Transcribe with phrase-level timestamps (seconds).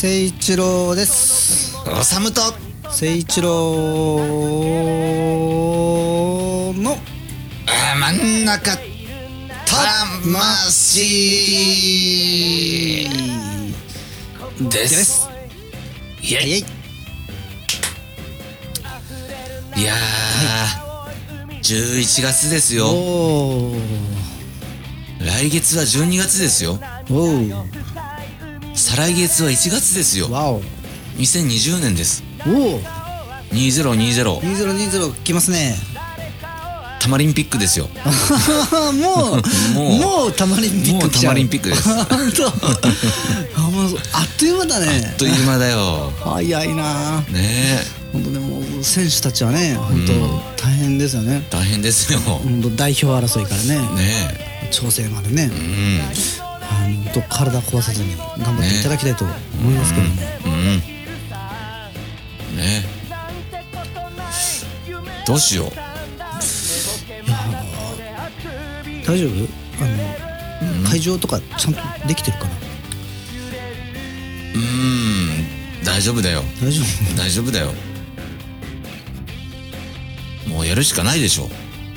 [0.00, 1.76] 誠一郎です。
[1.84, 2.40] おさむと
[2.84, 3.48] 誠一郎
[6.72, 6.96] の
[7.98, 8.78] 真ん中
[9.66, 11.00] 魂
[14.70, 15.28] です。
[16.22, 16.50] イエイ。
[16.50, 16.60] イエイ。
[19.80, 22.86] いやー11月ですよ。
[25.18, 26.78] 来月は12月ですよ。
[27.10, 27.50] おう
[28.78, 30.30] 再来月は1月ですよ。
[30.30, 30.62] わお。
[31.16, 32.22] 2020年です。
[32.46, 32.80] おお。
[33.50, 35.74] 2020 2020来ますね。
[37.00, 37.88] タマリンピックですよ。
[37.88, 39.40] も
[39.74, 39.98] うもう。
[39.98, 41.32] もうタマリンピック来ちゃう。
[41.32, 41.88] マリンピックです。
[41.88, 42.46] 本当。
[44.16, 45.02] あっという間だね。
[45.06, 46.12] あっという間だよ。
[46.22, 47.20] 早いな。
[47.30, 50.06] ね本当ねもう選手たちはね本
[50.56, 51.42] 当大変ですよね。
[51.44, 52.20] え大変ですよ。
[52.20, 53.76] 本当代表争いからね。
[53.96, 55.50] ね調整までね。
[55.52, 60.14] えあの本当体壊さずに頑張っていただきたいと思いますけども、
[60.46, 60.52] うん。
[60.52, 62.56] うん。
[62.56, 62.84] ね
[65.26, 65.72] どうしよう
[69.06, 69.30] 大丈夫
[69.80, 69.86] あ
[70.82, 71.74] の、会場とかちゃん。
[71.74, 72.50] とできてるかな
[74.54, 75.84] うん。
[75.84, 77.72] 大丈夫だよ大丈夫大丈夫だよ
[80.46, 81.48] もうやるしかないでしょ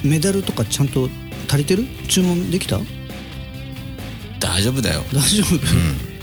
[0.04, 0.88] メダルとかちゃん。
[0.88, 1.10] と
[1.48, 2.80] 足りてる注文できた
[4.62, 5.04] 大丈夫だよ。
[5.12, 5.58] 大丈夫、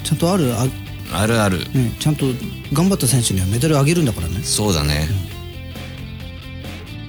[0.05, 0.57] ちゃんとある？
[0.57, 0.71] あ、ね、
[1.13, 1.59] あるある。
[1.99, 2.27] ちゃんと
[2.73, 4.45] 頑張った選手にはメダルあげるんだからね。
[4.45, 5.09] そうだね。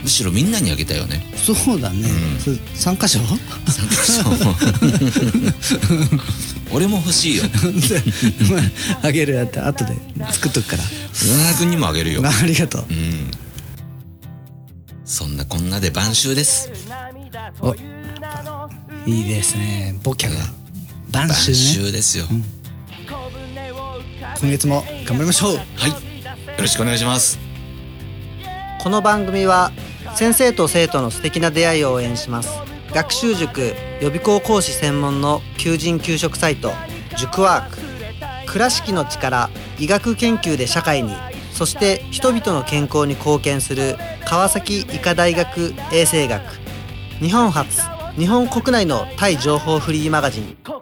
[0.02, 1.24] むしろみんなにあげたよね。
[1.36, 3.20] そうだね、それ参加賞？
[6.74, 7.44] 俺も欲しいよ。
[7.44, 7.50] で
[9.04, 9.94] あげるやって後で
[10.32, 10.84] 作っとくから。
[10.84, 10.88] 宇
[11.54, 12.24] 田君にもあげるよ。
[12.26, 12.86] ありがとう。
[12.90, 13.30] うん。
[15.06, 16.72] そんなこんなで晩秋です。
[17.62, 17.76] お。
[19.06, 19.96] いいですね。
[20.04, 20.59] ボキャが
[21.12, 21.58] 晩晩秋ね。
[21.86, 22.26] 秋ですよ、
[24.42, 25.56] 今月も頑張りましょう。
[25.56, 25.90] はい。
[25.90, 25.96] よ
[26.60, 27.40] ろしくお願いします。
[28.82, 29.72] この番組は
[30.16, 32.50] 先生と生徒の素敵な出会いを応援します。
[32.94, 36.72] 学習塾予備校講師専門の求人・給食サイト
[37.18, 37.78] 塾ワーク。
[38.52, 41.16] 倉敷の力医学研究で社会に
[41.54, 46.42] そして人々の健康に貢献する川崎医科大学衛生学。
[47.20, 47.82] 日本初
[48.18, 50.58] 日本国内のタイ情報フリーマガジン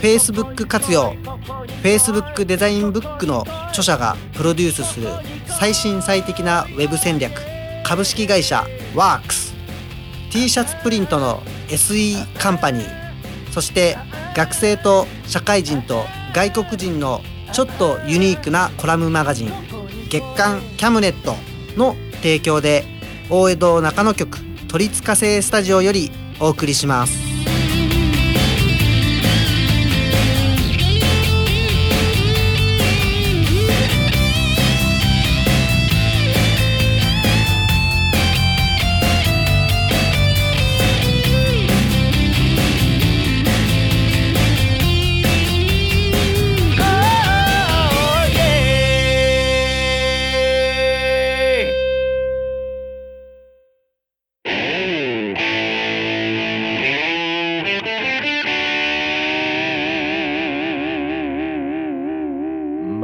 [0.00, 1.14] Facebook 活用。
[1.82, 5.08] Facebook デザインブックの著者がプロデュースする
[5.46, 7.32] 最新最適なウェブ戦略。
[7.84, 8.64] 株式会社
[8.94, 9.54] ワークス。
[10.30, 12.88] T シャツプリントの SE カンパニー。
[13.50, 13.96] そして
[14.36, 17.20] 学生と社会人と外国人の
[17.52, 19.52] ちょっとユニークなコラムマガジン。
[20.10, 21.34] 月刊キャムネット
[21.76, 22.84] の提供で
[23.30, 24.38] 大江戸中野局
[24.68, 26.10] 都立火星スタジオより
[26.40, 27.27] お送りします。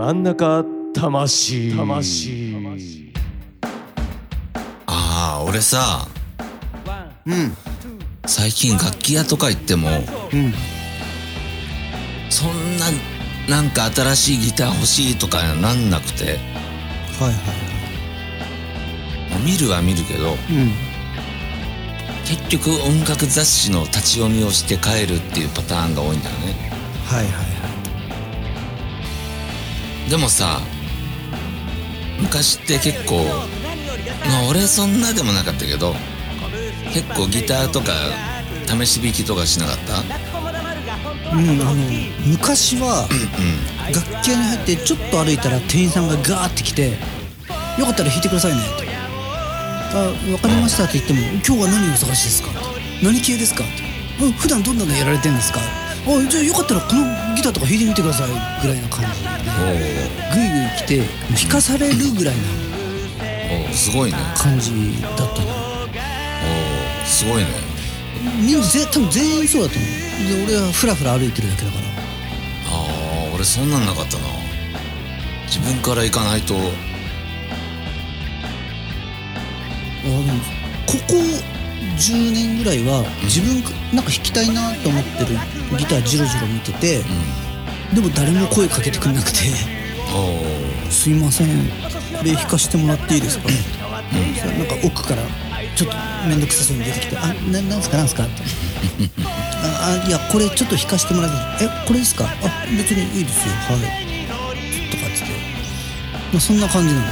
[0.04, 0.62] 真ん中
[0.92, 1.74] 魂。
[1.74, 3.10] 魂。
[4.84, 6.06] ああ俺さ
[7.24, 7.56] うん。
[8.26, 10.52] 最近楽器屋とか行ってもうん。
[12.28, 12.90] そんな
[13.48, 16.24] なんか新しいギター欲しいとかなんなくて。
[16.24, 17.32] はいはい。
[19.30, 20.36] まあ見るは見るけどうん。
[22.26, 26.70] 結局音楽雑誌の立ち読みをして帰るっていうパターンが多いんだよね。
[27.06, 27.32] はいはい。
[27.32, 27.53] は
[30.08, 30.60] でもさ
[32.20, 35.94] 昔って結構まあ俺そんなでもなかったけど
[36.92, 37.92] 結構ギターとか
[38.66, 41.34] 試し弾きとかしなかった？
[41.34, 41.74] うんあの
[42.26, 43.08] 昔は
[43.92, 46.90] 楽器屋に入ってちょっと歩いたら店員さんがガーって来て
[47.78, 52.48] 「よかったら弾いてくださいね」って「あ分かりました」って言っても「今日は何をお探しですか?」
[53.02, 53.82] 何系ですか?」って
[54.24, 55.60] 「うん普段どんなのやられてるんですか?」
[56.06, 57.02] あじゃあよかったらこの
[57.34, 58.28] ギターとか弾いてみてください。
[58.28, 59.28] ぐらいな感じで。
[59.28, 59.64] お
[60.34, 62.42] グイグイ来てもう弾かされるぐらいな
[63.70, 64.18] おすごいね。
[64.36, 64.70] 感じ
[65.00, 65.28] だったの。
[67.02, 67.46] おすごいね。
[68.40, 69.90] みんなぜ多分全員そうだと思う。
[70.46, 71.84] で俺はフラフラ歩いてるだけだから。
[71.86, 71.88] あ
[72.70, 74.24] あ俺そんなんなかったな。
[75.46, 76.54] 自分から行かないと。
[76.54, 76.58] あ
[80.06, 80.22] でも
[80.86, 81.14] ここ
[81.98, 83.62] 10年ぐらいは自分
[83.94, 85.26] なんか弾きたいなと思ってる
[85.78, 87.02] ギタージロジロ見てて、
[87.94, 89.38] でも誰も声かけてくんなくて
[90.14, 91.48] お「すいません。
[92.18, 93.48] これ弾かしてもらっていいですか?」
[94.40, 95.22] それなんか奥から
[95.76, 95.96] ちょっと
[96.28, 97.96] 面倒くさそうに出てきて「あななんすか？
[97.96, 98.42] なんすか?」って
[99.62, 102.24] ああいやこれちょっと弾かしてもらいますえこれですか？
[102.42, 103.52] あ別にいいですよ。
[103.68, 103.80] はい」
[104.90, 105.32] とかっつって、
[106.32, 107.10] まあ、そんな感じなんだ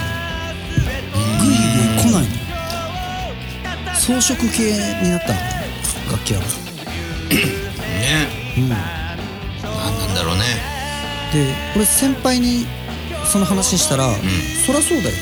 [4.04, 4.72] 装飾系
[5.02, 5.38] になったの？
[6.10, 6.50] 楽器屋がね。
[8.58, 10.42] うん何なんだろうね。
[11.32, 12.66] で俺先輩に
[13.30, 14.08] その話したら
[14.66, 15.14] 「そりゃそうだよ」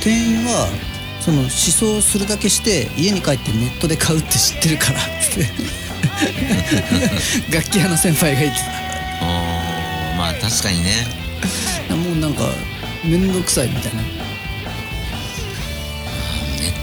[0.00, 0.68] お店員は
[1.20, 5.48] その思想するだけして家に帰ってネットで買うって知ってるからっつって。
[7.54, 8.60] 楽器屋の先輩が言って
[9.20, 9.28] おお
[10.16, 11.06] まあ確かにね。
[11.86, 12.48] たもうなんか
[13.04, 14.02] 面倒くさいみたいな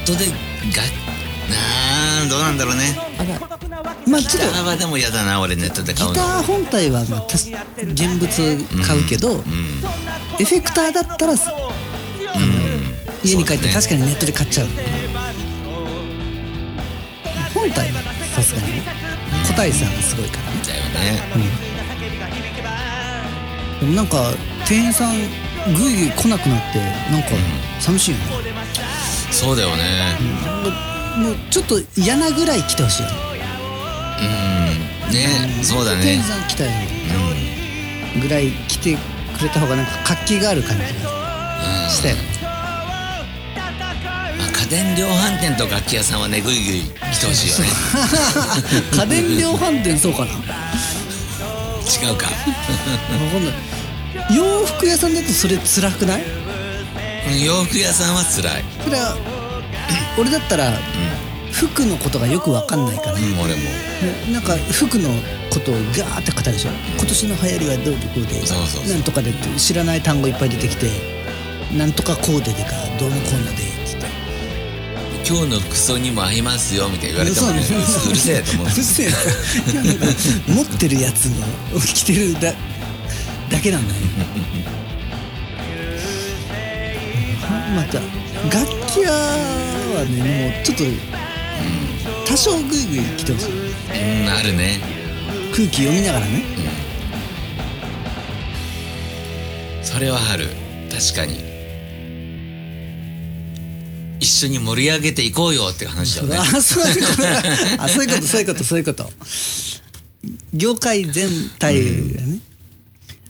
[0.06, 1.58] トでがな
[2.26, 2.96] あどうなんだろうね。
[3.18, 3.40] あら
[4.08, 6.14] まあちょっとギターはでも嫌だな俺ネットで買うの。
[6.14, 8.28] ギター本体はまあ現物
[8.86, 9.44] 買うけど、うん
[10.38, 11.34] エフェクターだったら
[13.24, 14.68] 家に帰って確かにネットで買っちゃう。
[17.54, 18.02] 本体は
[18.36, 18.84] さすがにね
[19.46, 20.58] 小谷さんがすごいからね。
[20.94, 21.46] だよね。
[23.80, 24.34] でもなんか
[24.68, 25.14] 店員さん
[25.74, 26.80] ぐいぐい来なくなって
[27.12, 27.30] なんか
[27.80, 28.24] 寂しいよね、
[29.36, 29.84] そうだよね。
[31.18, 33.16] もうちょっと嫌なぐらい来てほしいよね。
[35.08, 35.14] うん。
[35.14, 36.02] ねそうだね。
[36.04, 36.72] 店員さん来たよ
[38.22, 38.98] ぐらい来て
[39.38, 40.90] くれた方がなんか活気がある感じが
[41.90, 42.16] したよ。
[42.16, 42.22] ね
[44.38, 47.66] まあ家電量販店と楽器屋さんはねぐいぐい来てほしいよね。
[48.98, 50.32] 家電量販店そうかな。
[50.32, 52.26] 違うか。
[52.28, 54.36] わかんない。
[54.36, 56.24] 洋服屋さんだとそれ辛くない？
[57.26, 58.64] 洋服屋さんは辛い。
[58.84, 59.16] それは
[60.18, 60.72] 俺だったら
[61.52, 63.62] 服のことがよくわかんないから、うん俺も。
[64.28, 65.10] ねなんか服の
[65.50, 66.70] ことをガーって語るでしょ。
[66.98, 68.88] 今年の流行りはどうでこうでそうそう。
[68.88, 70.90] なんとかで知らない単語いっぱい出てきて
[71.76, 74.06] なんとかコーデでかどうのこうのでつって。
[75.28, 78.66] 今日の服装にも合いますよみたいな言われてもねそうるせえと思う。
[78.68, 79.10] うるせえ。
[80.48, 81.48] 持ってるやつの
[81.82, 82.54] 着てるだ
[83.50, 84.02] だけなんだよ
[87.74, 90.84] また楽器屋はねもうちょっと
[92.30, 93.52] 多少グイグイ来てほしい。
[93.52, 94.80] うんあるね。
[95.54, 96.44] 空気読みながらね。
[99.82, 100.48] それはある。
[100.92, 101.56] 確かに。
[104.20, 106.38] 一緒に盛り上げていこうよって話だよね。
[106.58, 107.14] あそういうこ
[107.78, 107.84] と。
[107.84, 109.10] あそういうことそういうことそういうこと。
[110.54, 112.40] 業界全体がね、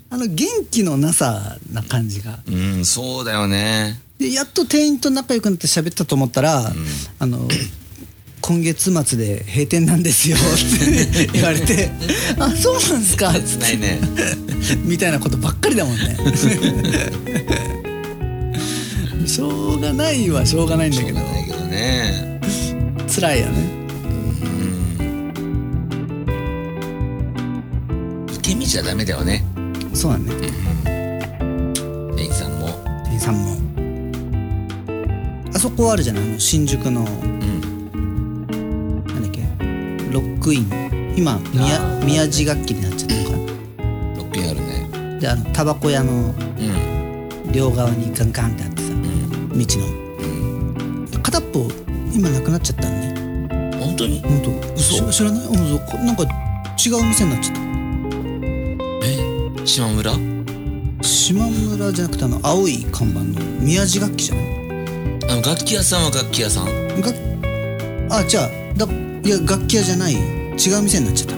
[0.10, 2.40] あの元気のなさな感じが。
[2.48, 6.72] うんそうだよねでやっと店員と仲良くなって喋ったと思ったら、
[7.20, 7.48] あの
[8.42, 10.40] 今月末で閉店なんですよっ
[11.12, 11.90] て 言われて
[12.38, 14.00] 「あそうなんですか」切ないね。
[14.86, 16.16] みたいなことばっかりだもんね。
[19.26, 21.20] しょうがないはしょうがないんだけど。
[21.20, 22.40] ないけどね。
[23.08, 23.54] 辛いよね。
[28.32, 29.44] 受け身じゃダメだよね。
[29.94, 30.32] そうだね。
[32.16, 32.68] 店員さんも。
[33.06, 33.54] 店員さんも。
[33.54, 33.55] あ
[35.66, 36.24] そこあるじゃない？
[36.24, 37.02] あの新宿の。
[37.02, 39.02] うん。
[39.08, 39.42] なんだっけ？
[40.12, 40.70] ロックイン。
[41.18, 43.32] 今宮宮地楽器になっちゃったのか
[44.16, 44.88] ロックインあるね。
[45.16, 46.34] なであのタバコ屋のう
[47.50, 47.52] ん。
[47.52, 49.58] 両側にガンガンってあってさうん。
[49.58, 49.66] 道
[51.10, 51.22] の。
[51.24, 51.68] 片っぽ
[52.14, 53.80] 今なくなっちゃったんね。
[53.80, 54.22] 本当に？
[54.22, 54.52] 本当。
[54.76, 55.10] 嘘？
[55.10, 55.48] 知らない？
[55.48, 56.28] うんそうこなんか違
[56.92, 57.62] う店になっちゃった。
[59.04, 59.66] え？
[59.66, 60.14] 島村？
[61.02, 64.46] 島村じゃなくてあの青い看板の宮地楽器じゃない？
[64.46, 64.65] あ
[65.36, 66.66] の楽器屋さんは楽器屋さん。
[67.02, 67.12] が
[68.10, 68.86] あじゃあだ
[69.24, 70.18] いや楽器屋じゃない違
[70.80, 71.36] う店になっちゃった。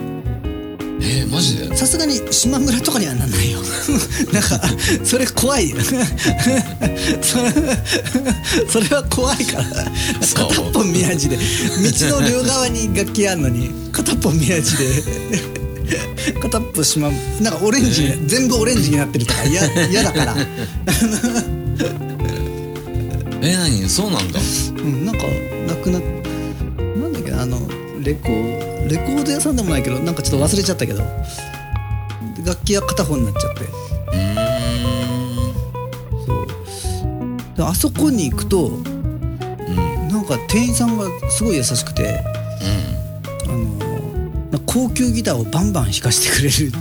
[0.99, 1.75] えー、マジで？
[1.75, 3.59] さすがに島村とかにはなんないよ。
[4.33, 4.59] なんか
[5.03, 5.69] それ怖い。
[5.69, 5.77] よ
[7.21, 7.37] そ
[8.71, 9.63] それは怖いから。
[10.33, 11.37] 片っぽ宮地で。
[11.37, 11.41] 道
[12.19, 15.03] の両側に楽器あんのに片っぽ宮地で。
[16.41, 20.35] 片っぽ島なんかオレンジ、全部オレンジになってるとか嫌嫌だから、
[23.47, 24.39] えー、何そうなんだ。
[24.39, 25.23] うん、なんか
[25.67, 27.59] なくななんだっけなあの
[28.03, 31.01] レコレコード屋さんでもないけどなんかちょっと忘れちゃったけど
[32.45, 33.61] 楽器は片方になっちゃって。
[33.61, 34.33] うー
[35.51, 35.53] ん。
[36.25, 37.57] そう。
[37.57, 38.85] であそこに行くとうん。
[40.09, 42.19] なんか店員さんがすごい優しくて
[43.45, 43.57] あの
[44.51, 46.71] なんか高級ギターをバンバン弾かしてくれる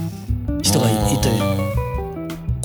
[0.61, 1.29] 人がいいて「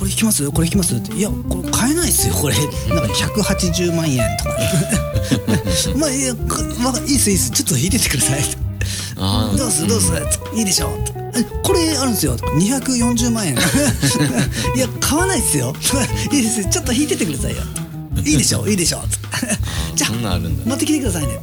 [0.02, 0.50] これ弾きます？
[0.50, 2.56] これ弾きます?」って「いやこれ買えないっすよこれ」
[2.92, 4.56] なんか180万円とか
[5.96, 6.40] 「まあいやこ
[6.80, 7.50] まあいいっすいいっす。
[7.50, 8.40] ちょっと弾いててください」
[9.56, 10.10] どうすどうす
[10.56, 10.90] いいでしょ？
[11.36, 12.36] えこれあるんですよ。
[12.36, 13.54] 240万円。
[14.76, 15.72] いや買わないっすよ。
[16.32, 16.68] いいです。
[16.68, 17.62] ちょっと弾いててくださいよ。
[18.24, 18.66] いいでしょ？
[18.66, 19.02] いいでしょ？
[19.94, 20.10] じゃあ
[20.66, 21.38] 持ってきてくださいね。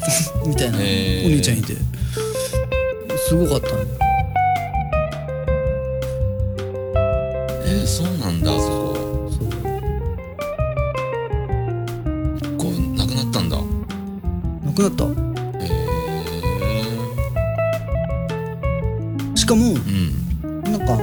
[0.46, 0.78] みたいな。
[0.78, 1.76] お兄ちゃんいて。
[3.30, 3.99] すごかったね
[7.72, 8.96] えー、そうなんだあそこ。
[12.58, 13.58] こうなくなったんだ。
[13.58, 15.06] なくなった？
[15.06, 15.08] へ
[19.36, 20.64] しかもえうん。
[20.64, 20.98] なんか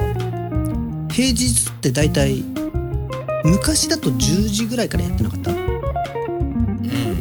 [1.13, 2.43] 平日って大体
[3.43, 5.51] 昔だと10時ぐらいからやってなかった？
[5.51, 5.63] でう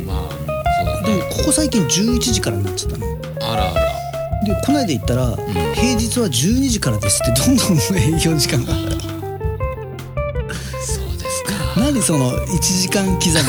[0.02, 1.16] んまあそうだね。
[1.16, 3.06] もここ最近11時からになっちゃったの。
[3.52, 3.80] あらあら。
[4.44, 5.36] でこないだ行ったら、
[5.74, 8.72] 平日は12時からですってどんどん営業時間が
[11.86, 13.40] そうですか何その1時間刻みの。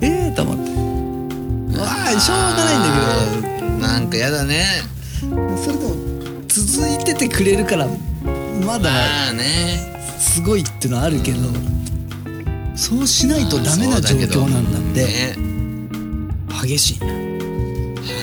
[0.02, 1.78] ええと思って。
[1.78, 2.88] わあしょうがないんだ
[3.60, 3.86] けど。
[3.86, 4.82] なんかやだね。
[5.20, 5.94] それでも
[6.48, 7.86] 続いててくれるから
[8.64, 8.90] まだ
[10.18, 11.38] すごいってのはあるけど
[12.74, 15.04] そうしないとダメな状況なんだって。
[15.04, 15.36] ね
[16.62, 17.06] 激しいな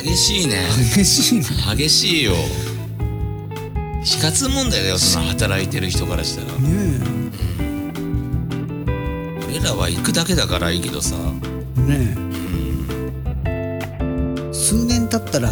[0.04, 0.68] 激しいね。
[0.96, 2.34] 激しいな激しいよ。
[4.04, 6.60] 死活問題だよその働いてる人からしたら。
[6.60, 7.23] ね俺
[9.64, 11.16] らは行くだけだからいいけどさ。
[11.78, 11.82] え。
[11.82, 12.16] ね
[13.46, 15.50] え数年経ったら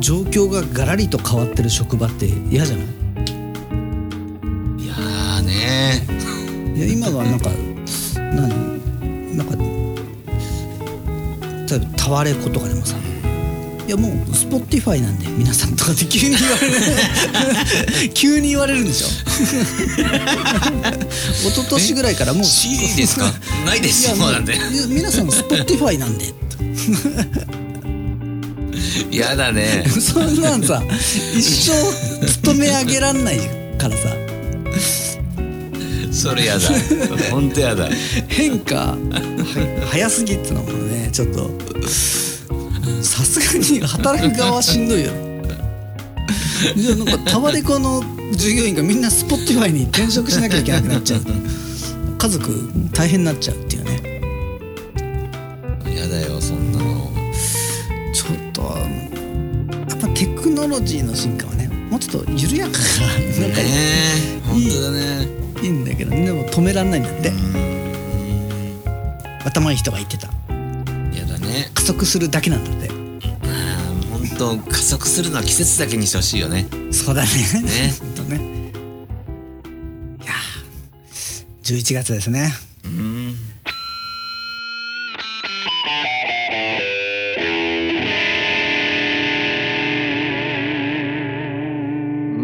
[0.00, 2.86] 状況がガラリと変わってる職場って嫌じゃない？
[4.84, 6.02] いやーね。
[6.76, 7.50] いや今はなんか
[8.16, 9.36] 何？
[9.36, 9.56] なんか
[11.70, 12.96] 例えばタワレコとかでもさ
[13.86, 16.74] いやもうスポティファイなんで皆さんとかって急に言われる。
[18.14, 19.06] 急に言われるんでしょ？
[21.48, 23.32] 一昨年ぐらいからもう CD ですか？
[23.64, 26.32] ないですよなんていや皆さんスポティファイなんで。
[29.16, 29.84] やだね。
[30.00, 30.82] そんなんさ
[31.36, 33.38] 一生勤め上げらんない
[33.78, 34.08] からさ。
[36.10, 36.60] それやだ。
[36.60, 36.72] そ
[37.16, 37.88] れほんとやだ。
[38.28, 38.96] 変化は
[39.90, 41.50] 早すぎっつうのもねちょっと
[43.02, 45.12] さすがに働く側はしんどいよ。
[45.12, 45.32] ね
[46.76, 48.02] じゃあなんかタワレコの
[48.32, 51.20] 従業員がみんなスポティファイに転職しなきゃいけなくなっちゃう
[52.22, 52.52] 家族
[52.92, 54.20] 大変になっちゃうっていうね。
[55.92, 57.10] やだよそんなの。
[58.14, 63.64] ちょっとやっぱテクノロジーの進化はねもうちょっと緩やかがなんかね
[64.36, 65.26] えほんとだね。
[65.62, 67.32] いいんだけどでも止めらんないんだって。
[69.44, 70.28] 頭いい人が言ってた。
[70.28, 70.32] や
[71.26, 71.72] だね。
[71.74, 72.88] 加速するだけなんだって。
[72.88, 74.28] あーほん
[74.60, 76.68] と加速するのは季節だけにしてほしいよね。
[76.92, 77.28] そうだね。
[77.64, 78.11] ね
[81.62, 82.52] 11月ですね。
[82.84, 83.36] うん。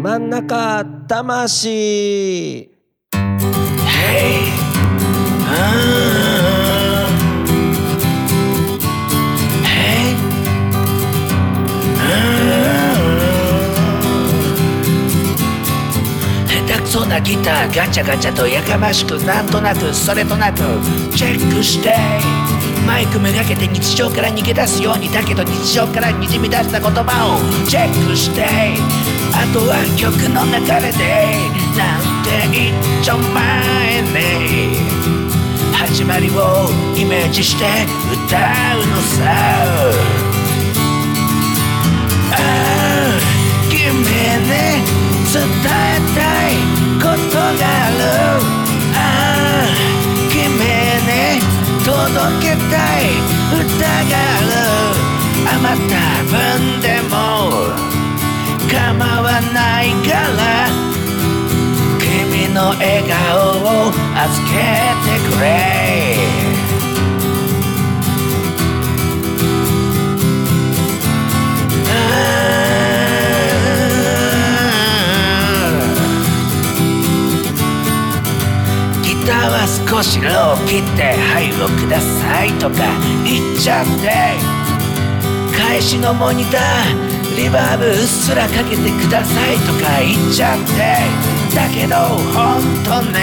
[0.01, 2.68] 真ん中魂。
[17.09, 20.59] なギターガチャガチャとやかましくなんとなくそれとなく
[21.17, 21.95] チェックして。
[22.85, 28.45] マイクめがけて日常から逃げ出すようにだけど日常からにじみ出した言葉をチェックして。
[29.33, 31.35] あとは曲の流れで。
[31.77, 34.77] なんて一丁前に。
[35.73, 37.65] 始まりをイメージして
[38.13, 38.37] 歌
[38.77, 39.23] うのさ。
[42.31, 43.19] ああ
[43.69, 44.05] 君に
[45.31, 46.68] 伝えたい。
[47.09, 48.01] ことがある。
[48.93, 49.73] ああ
[50.29, 50.37] 君
[51.07, 51.41] に
[51.83, 51.89] 届
[52.41, 53.17] けたい。
[53.49, 54.53] 歌がある
[55.55, 55.95] 余った
[56.29, 56.33] 分
[56.81, 57.13] でも
[58.69, 58.77] 構
[59.21, 60.69] わないから。
[61.99, 63.17] 君の笑顔
[63.63, 64.53] を預け
[65.03, 66.38] てくれ。
[79.99, 82.75] は少しロー切って「はいをください」とか
[83.25, 84.59] 言っちゃって。
[85.57, 91.03] 返しのモニターリバーブうっすらかけてくださいとか言っちゃって。
[91.53, 91.95] だけど
[92.33, 93.17] 本当に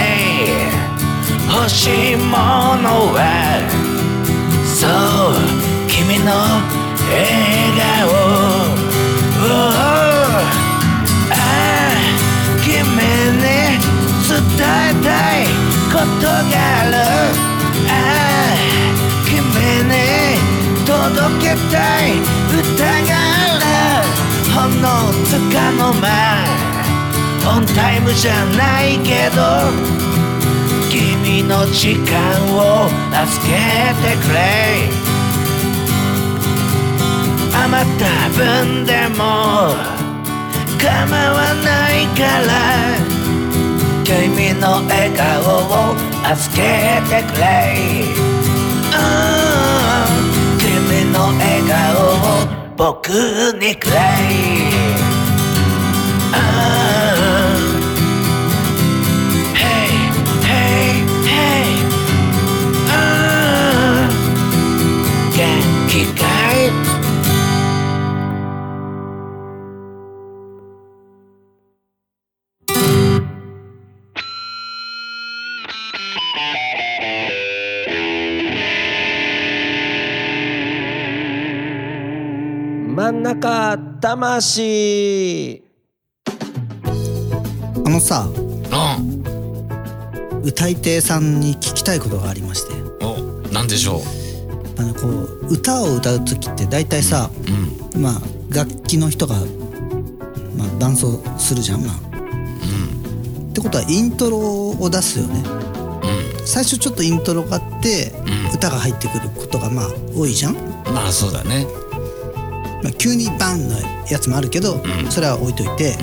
[1.48, 3.62] 欲しいものは
[4.66, 5.36] そう
[5.88, 6.32] 君の
[7.08, 7.22] 笑
[10.10, 10.15] 顔。
[15.96, 16.94] ことがある。
[17.88, 18.54] ああ
[19.24, 19.32] 君
[19.88, 19.96] に
[20.84, 20.92] 届
[21.40, 21.74] けた
[22.04, 22.20] い。
[22.52, 23.68] 歌がある
[24.52, 24.84] ほんの
[25.24, 26.04] つかの間。
[27.48, 29.40] オンタイムじゃないけど
[30.90, 32.12] 君の時間
[32.52, 33.48] を預け
[34.02, 34.36] てくれ。
[37.64, 38.04] 余った
[38.36, 39.22] 分でも
[40.78, 43.15] 構わないから。
[44.06, 45.24] 君の笑顔
[45.66, 46.62] を預け
[47.10, 47.44] てくれ、
[50.60, 51.74] 君の笑顔
[52.14, 52.46] を
[52.76, 53.10] 僕
[53.58, 53.96] にくれ、
[84.00, 85.62] 魂。
[87.84, 90.42] あのさうん。
[90.42, 92.74] 歌い手さんに聞きたいことがありまして。
[93.04, 93.16] お
[93.52, 94.00] なんでしょ
[94.78, 97.30] あのこう歌を歌う時って大体さ、
[97.94, 98.02] ううん。
[98.02, 98.20] まあ
[98.54, 99.34] 楽器の人が、
[100.56, 101.96] まあ、伴奏するじゃんまあ。
[101.96, 105.42] ってことはイントロを出すよね。
[106.44, 108.12] 最初ちょっとイントロがあって、
[108.48, 108.54] うん。
[108.54, 110.54] 歌が入ってくることがまあ多いじゃん。
[110.92, 111.66] まあそうだね
[112.82, 113.74] まあ、急にバンの
[114.10, 114.82] やつもあるけど、ん。
[115.10, 115.96] それは置いといて、う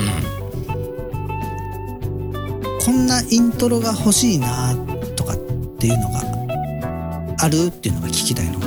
[2.83, 4.75] こんなイントロが欲しいな
[5.15, 5.37] とかっ
[5.79, 6.21] ていうのが
[7.39, 8.59] あるっていうのが聞きたいの。
[8.59, 8.61] ん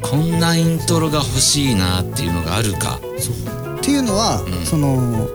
[0.00, 2.98] こんなイントロが欲しいなっていうのがあるか。
[3.78, 4.66] っていうのは、ん。
[4.66, 5.28] その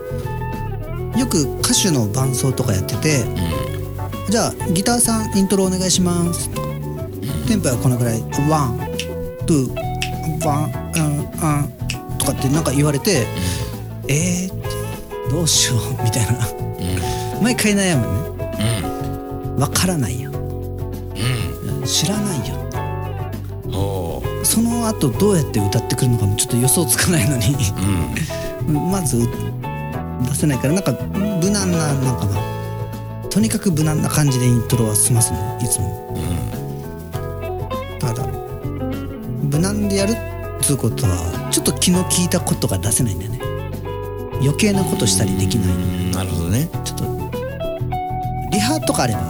[1.16, 3.22] よく歌手の伴奏とかやってて、
[4.28, 6.68] うじゃあギターさんイントロお願いしますとか、
[7.46, 8.20] テンポはこのぐらい。
[8.48, 8.78] ワン
[9.46, 9.83] ツー
[10.46, 13.26] ワンうんうんとかってなんか言われて、
[14.08, 16.64] えー、どうしようみたいな。
[17.42, 18.82] 毎回悩むね。
[19.58, 20.30] わからないよ。
[21.84, 22.64] 知らないよ。
[24.42, 27.54] その後どうやって歌ってくるのかもちょっと予想つかないのに。
[28.66, 28.90] うん。
[28.90, 29.28] まず
[30.28, 36.16] 出せないからなんか無難ななんかまあとにかく無難な感じでイントロは済ますのいつも
[39.44, 40.16] 無難でやるっ
[40.62, 43.40] つうことはちょっと気の利いたことが出せないんだよね。
[44.40, 46.68] 余計なことしたりできないのうんなるほどね。
[46.84, 47.04] ちょっと
[48.50, 49.20] リハとかあれば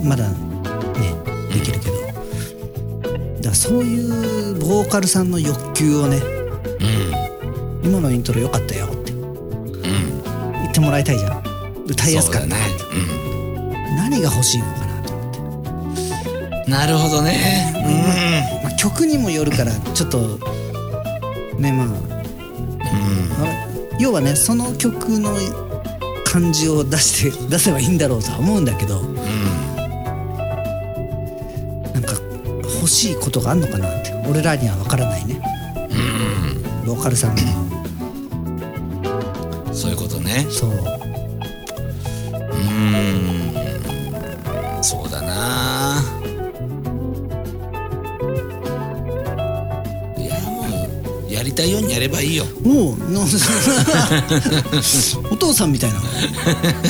[0.00, 0.36] うまだね
[1.52, 1.96] できるけど。
[1.96, 6.22] だからそういうボーカルさんの欲求をねん。
[7.84, 9.12] 今のイントロ良かったよって。
[9.12, 9.22] うん。
[9.22, 11.42] うん言ってもらいたいじゃん。
[11.86, 12.56] 歌いやすかった、ね。
[13.96, 17.72] 何が欲しいのかなと思って、うんなるほどね。
[17.74, 18.55] まあ、
[18.86, 20.38] 曲にもよるからちょっと
[21.58, 21.86] ねまあ。
[21.86, 21.96] うん。
[23.98, 25.34] 要はねその曲の
[26.24, 29.10] 感じを出して出せばいいんだろうとは思うんだけどな
[31.98, 32.12] んか
[32.62, 35.40] 欲しいことがあんのかなって俺らには分からないね。
[36.86, 37.34] ボーカルさん。
[37.34, 37.42] の
[39.74, 40.46] そういうことね。
[40.48, 40.70] そう。
[40.70, 44.84] うーん。
[44.84, 46.15] そうだな
[51.56, 52.44] たいようにやればいいよ。
[52.64, 53.20] おうな
[55.30, 56.00] お父さんみたいな。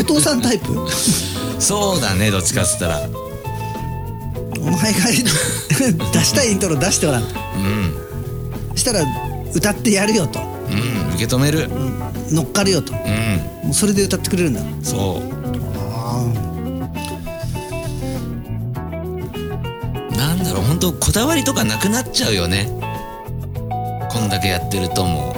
[0.01, 0.67] お父さんタイプ？
[1.59, 3.01] そうだねどっちかっつったら。
[4.61, 4.99] お前が
[6.13, 7.23] 出したいイントロ出してごらん。
[7.23, 7.29] うん。
[8.75, 9.05] したら
[9.55, 10.41] 歌ってやるよと。
[10.41, 10.43] う
[10.75, 11.71] ん受け止める。
[12.31, 12.93] 乗っかるよと。
[12.93, 13.05] も
[13.65, 13.71] うん。
[13.71, 14.61] うそれで歌ってくれるんだ。
[14.83, 15.37] そう。
[15.89, 16.25] あ
[20.17, 22.69] なんだろう本当こだわりとかなくなっちゃうよね。
[22.81, 22.86] こ
[24.27, 25.33] んだけやってるとも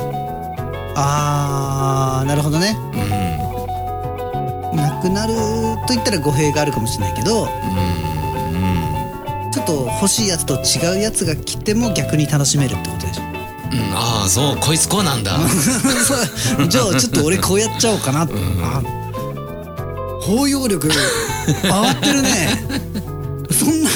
[0.96, 2.76] あーなるほどね。
[2.92, 2.96] う
[4.72, 4.76] うん。
[4.76, 5.34] なくなる
[5.86, 7.48] と言ったら語弊があるかもしれないけどうん
[9.52, 13.22] ちょっと欲しいやつと違うやつが来ても逆に楽しめるってことでしょ。
[13.22, 13.30] うん、
[13.94, 15.38] ああそうこいつこうなんだ。
[16.68, 18.82] じゃあちょっと俺こうやっちゃおうかな、あ
[20.22, 20.94] 包容力上
[21.70, 22.48] がってるね。
[23.50, 23.90] そんな。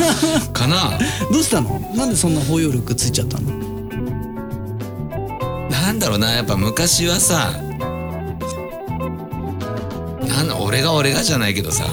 [0.52, 0.98] かな。
[1.30, 1.78] どうしたの？
[1.94, 3.61] なんでそんな包容力ついちゃったの？
[5.82, 7.50] なんだろうなやっぱ昔はさ
[10.28, 11.86] なん俺が俺がじゃないけどさ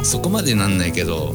[0.00, 1.32] うそこまでなんないけど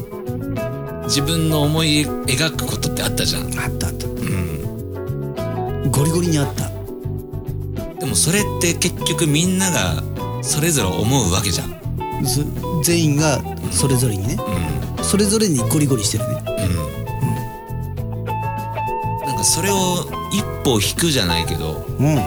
[1.06, 4.06] 自分の思い描くことってあったじゃん、んあったあった。
[4.06, 6.68] うん、ゴリゴリにあった。
[7.98, 10.02] でもそれって結局みんなが
[10.42, 11.80] それぞれ思うわけじゃん、
[12.24, 12.44] ず
[12.84, 14.36] 全員がそれぞれにね。
[14.98, 15.04] うん。
[15.04, 16.42] それぞれにゴリゴリしてるね。
[16.46, 16.50] う
[18.22, 18.26] ん、
[19.24, 22.18] なんかそれを一歩引くじゃないけどうん。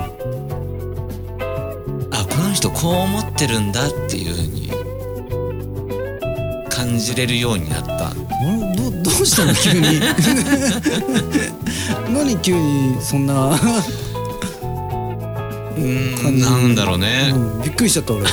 [2.14, 4.72] あこの人こう思ってるんだっていう風に
[6.70, 8.14] 感じれるようになった。
[8.76, 9.54] ど どうしたの？
[9.54, 10.00] 急に。
[12.14, 13.60] 何急にそんな、
[15.78, 18.26] うんなんだろうね、うんびっくりしちゃった俺。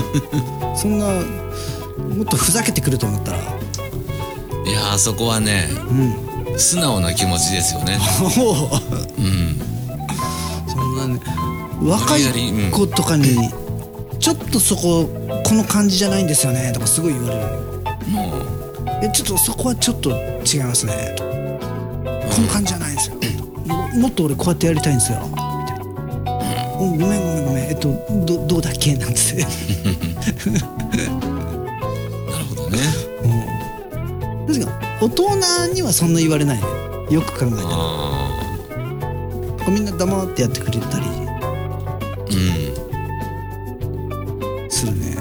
[0.76, 3.38] そんなもっとふざけてくると思ったら。
[3.38, 3.40] い
[4.72, 6.14] やあそこはねうん
[6.56, 7.98] 素直な気持ちですよね。
[9.18, 9.60] うん。
[10.68, 11.20] そんなね
[11.82, 12.22] 若い
[12.70, 13.36] 子とかに
[14.18, 15.08] ちょっとそこ
[15.44, 17.42] この感じじゃないんですよねとかすごい言われる。
[18.10, 18.32] も
[19.02, 21.14] えちょっとそこはちょっと違いますね。
[21.16, 23.16] とこの感じじゃないんですよ。
[23.66, 25.18] ももっと俺こうやってやりたいんですよ。
[25.28, 25.84] みたいな。
[26.80, 27.64] うんごめんごめんごめん。
[27.64, 27.88] えっと
[28.26, 28.94] どどうだっけ？
[28.96, 29.42] なんつって。
[29.42, 29.46] う
[30.52, 32.78] なるほどね
[35.02, 36.64] 大人にはそんな言われないね
[37.10, 37.22] よ。
[37.22, 38.28] く考えたらあ
[39.58, 41.06] こうみんな黙ってやってくれたり。
[42.28, 42.72] ー
[44.70, 45.16] するね。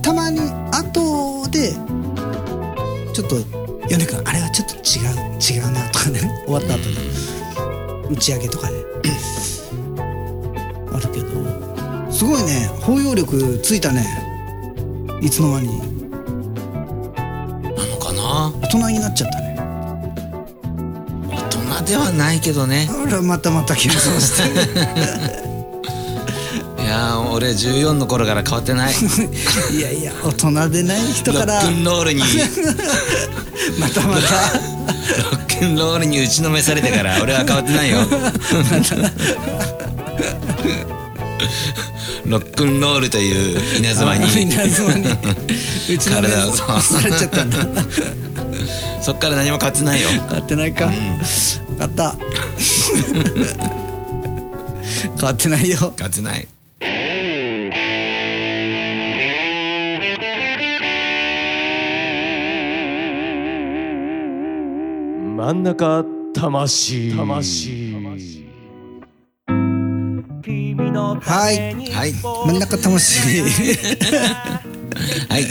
[0.00, 0.38] たまに
[0.70, 1.72] 後で
[3.12, 3.34] ちょっと
[3.88, 6.20] 米君あれはちょっと違う違うなとかね。
[6.46, 6.90] 終わった後で
[8.08, 8.76] 打ち上げとかで
[10.92, 11.26] あるけど。
[12.12, 12.70] すごいね。
[12.82, 14.06] 包容力ついたね。
[15.20, 15.87] いつの間に
[18.68, 19.56] 人になっちゃったね。
[21.28, 21.36] 大
[21.80, 22.88] 人ではないけどね。
[22.90, 24.42] あらまたまた謙遜して。
[26.82, 28.94] いやー俺14の頃から変わってない。
[29.72, 31.60] いやいや大人でない人ロから。
[31.62, 32.22] ックンロールに。
[33.78, 34.20] またまた。
[34.20, 34.28] ロ
[35.38, 37.98] ックンロールに打ちのめされてから俺は変わってないよ。
[42.26, 44.42] ロックンロールという稲妻に。
[44.42, 45.06] 稲妻に。
[45.10, 47.58] うちの目体をそうされちゃったんだ
[49.08, 50.08] そっから何も変わってないよ。
[50.10, 50.98] 変わってないか、変
[51.78, 52.12] わった。
[55.16, 55.78] 変わってないよ。
[55.78, 56.46] 変わってない。
[65.38, 67.16] 真ん中魂。
[67.16, 67.94] 魂。
[71.22, 71.56] はい。
[71.92, 72.12] はい。
[72.12, 73.40] 真ん中魂。
[75.30, 75.44] はい。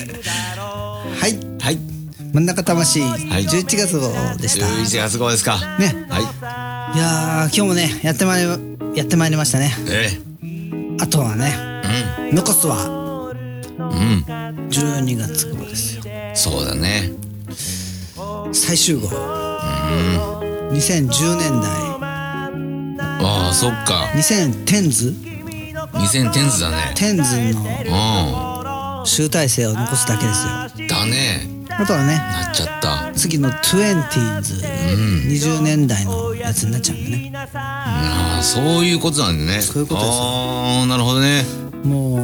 [1.19, 1.39] はい。
[1.59, 1.96] はい
[2.33, 3.03] 真ん中魂、い。
[3.03, 4.65] 11月号でした。
[4.65, 5.57] 11月号ですか。
[5.79, 6.05] ね。
[6.09, 6.23] はい。
[6.97, 8.49] やー今日もねやってまいり
[8.97, 9.71] やってまいりましたね。
[9.89, 10.09] え
[10.99, 11.53] あとはね
[12.29, 13.79] え残すはうん。
[13.79, 13.87] うん
[14.69, 16.03] 12月号ですよ。
[16.33, 17.11] そうだね。
[18.51, 19.07] 最終号。
[19.07, 21.69] 2010年代。
[23.19, 24.09] ああそっか。
[24.13, 25.13] 2000テンズ
[25.93, 26.91] 2000テンズだね。
[26.95, 27.53] テンズう
[27.89, 30.45] の集大成を残すだけです
[30.79, 30.85] よ。
[30.85, 33.11] んだねあとはねなっちゃった。
[33.13, 37.31] 次の 20s20 年代のやつになっちゃうんでね。
[37.53, 39.61] ああそういうことなんだね。
[39.61, 40.23] そういうことですよ。
[40.23, 41.43] ああなるほどね。
[41.83, 42.17] も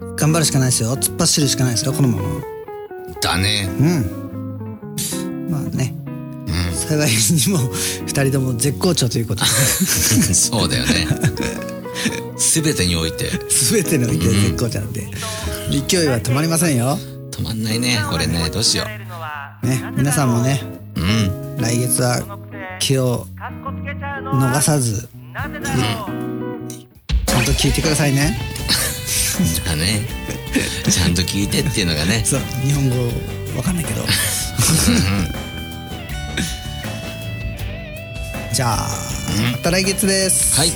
[0.00, 0.94] う頑張るしかないですよ。
[0.96, 2.24] 突っ走るしかないですよこのまま。
[3.20, 3.68] だね。
[3.78, 5.48] うん。
[5.50, 5.94] まあね。
[6.46, 6.54] うん。
[6.74, 9.50] 幸いにも2人とも絶好調ということで。
[10.34, 11.06] そうだよね。
[12.38, 13.30] 全てにおいて。
[13.70, 15.06] 全ての意見絶好調なんで。
[15.70, 16.98] 勢いは止まりませんよ
[17.32, 19.00] 止まんないねこれねどうしよね
[19.96, 20.60] 皆さんもね
[20.96, 21.56] ううん。
[21.56, 22.20] 来月は
[22.78, 25.46] 気を逃さずちゃ
[27.40, 28.38] んと聞いてくださいね。
[29.64, 30.06] だね
[30.90, 32.22] ちゃんと聞いてっていうのがね。
[32.26, 32.96] そう日本語
[33.56, 34.04] わかんないけど。
[38.52, 38.88] じゃあ
[39.52, 40.58] また来月です。
[40.58, 40.72] はい。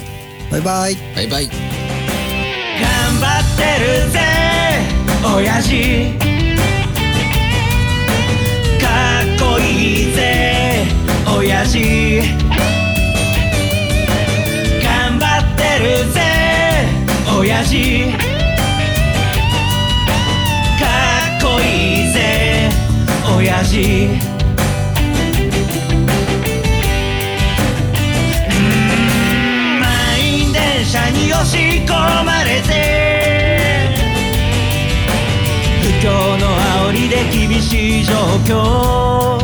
[0.51, 0.97] バイバイ。
[1.14, 1.49] バイバイ。
[1.49, 1.55] 頑
[3.21, 4.21] 張ってるぜ
[5.25, 6.36] 親父
[9.61, 10.87] いいぜ。
[11.27, 12.21] 親父。
[14.83, 16.21] 頑張ってるぜ。
[17.38, 18.12] 親父。
[20.79, 20.87] か
[21.38, 22.71] っこいいぜ。
[23.37, 24.09] 親父。
[29.81, 29.85] 満
[30.21, 32.75] 員電車に押し込まれて。
[35.83, 36.47] 不況の
[36.88, 38.14] 煽りで厳しい状
[38.45, 39.36] 況。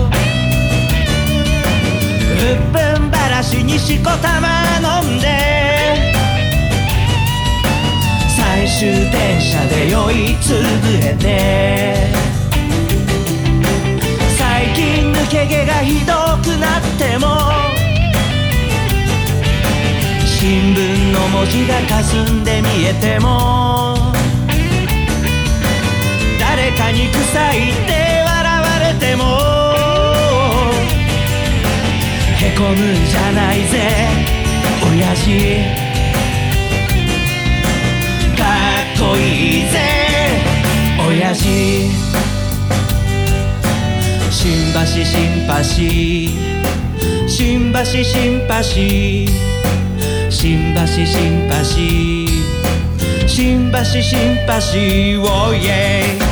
[3.52, 4.48] しにしこたま
[5.02, 5.28] 飲んで。
[8.34, 12.06] 最終電車で酔いつぶれて。
[14.38, 17.26] 最近抜け毛がひどくなっても。
[20.24, 24.12] 新聞の文字が霞んで見えても。
[26.40, 29.61] 誰かに臭いって笑われても。
[32.62, 34.06] 込むんじゃないぜ。
[34.88, 35.26] 親父。
[38.38, 38.42] か
[38.86, 39.74] っこいいぜ。
[41.08, 41.42] 親父。
[44.30, 47.84] 新橋シンパシー新橋。
[47.84, 49.28] シンパシー
[50.30, 52.28] 新橋シンパシー
[53.26, 53.82] 新橋。
[53.84, 56.31] シンパシー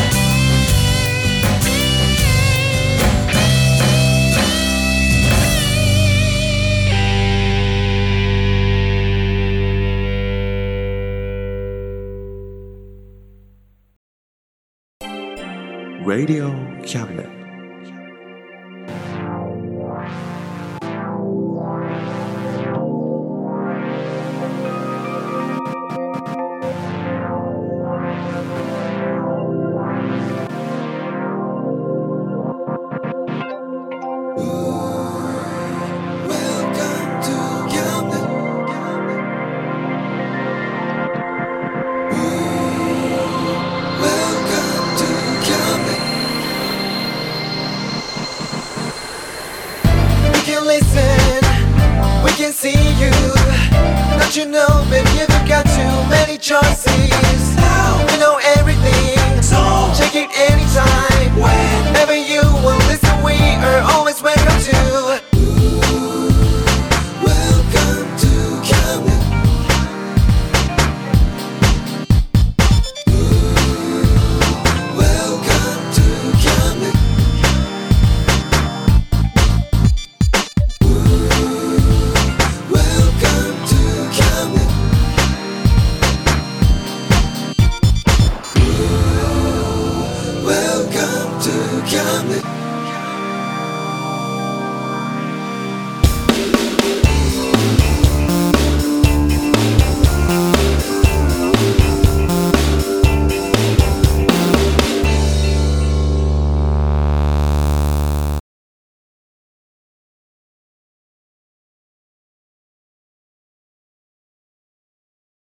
[16.11, 16.51] Radio
[16.85, 17.40] Cabinet.